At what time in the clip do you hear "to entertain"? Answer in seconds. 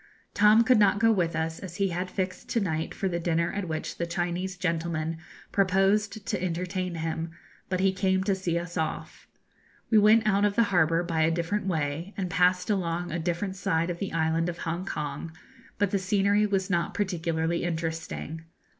6.25-6.95